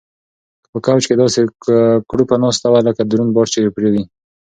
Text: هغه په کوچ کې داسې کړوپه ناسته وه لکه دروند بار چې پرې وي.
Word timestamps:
هغه 0.63 0.69
په 0.71 0.79
کوچ 0.85 1.03
کې 1.07 1.15
داسې 1.21 1.39
کړوپه 2.09 2.35
ناسته 2.43 2.67
وه 2.69 2.79
لکه 2.87 3.01
دروند 3.03 3.31
بار 3.35 3.47
چې 3.53 3.59
پرې 3.75 3.89
وي. 3.93 4.03